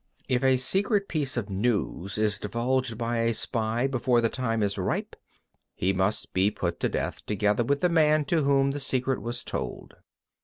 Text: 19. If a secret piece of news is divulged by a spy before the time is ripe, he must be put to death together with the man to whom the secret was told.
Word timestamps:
19. 0.29 0.35
If 0.35 0.43
a 0.43 0.57
secret 0.59 1.07
piece 1.07 1.37
of 1.37 1.47
news 1.51 2.17
is 2.17 2.39
divulged 2.39 2.97
by 2.97 3.17
a 3.19 3.35
spy 3.35 3.85
before 3.85 4.19
the 4.19 4.29
time 4.29 4.63
is 4.63 4.79
ripe, 4.79 5.15
he 5.75 5.93
must 5.93 6.33
be 6.33 6.49
put 6.49 6.79
to 6.79 6.89
death 6.89 7.23
together 7.27 7.63
with 7.63 7.81
the 7.81 7.87
man 7.89 8.25
to 8.25 8.41
whom 8.41 8.71
the 8.71 8.79
secret 8.79 9.21
was 9.21 9.43
told. 9.43 9.93